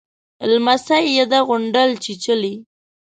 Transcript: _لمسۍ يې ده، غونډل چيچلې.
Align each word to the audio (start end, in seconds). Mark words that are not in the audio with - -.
_لمسۍ 0.51 1.05
يې 1.15 1.25
ده، 1.31 1.39
غونډل 1.47 1.89
چيچلې. 2.03 2.53